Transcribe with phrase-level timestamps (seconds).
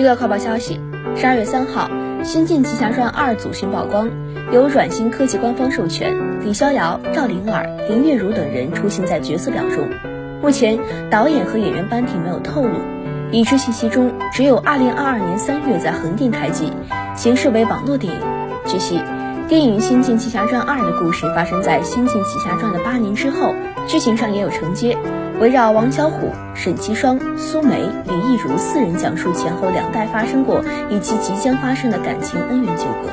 [0.00, 0.80] 娱乐快报消息：
[1.14, 1.90] 十二月三号，
[2.24, 4.08] 《新晋奇侠传二》组讯曝光，
[4.50, 9.86] 由软星科技官方授权，李逍遥、赵灵儿、林月如等人出现在角色表中。
[10.40, 10.78] 目前，
[11.10, 12.78] 导演和演员班底没有透露，
[13.30, 16.72] 已知信息中只有二零二二年三月在横店开机，
[17.14, 18.20] 形式为网络电影。
[18.64, 19.02] 据悉。
[19.50, 23.52] 电影《仙剑奇侠传二》的故事发生在《仙剑奇侠传》的八年之后，
[23.88, 24.96] 剧情上也有承接，
[25.40, 33.10] 围绕王小虎、沈其双、苏梅、李易如四人讲述前后两代发生过以及即将发生的感情恩怨纠葛。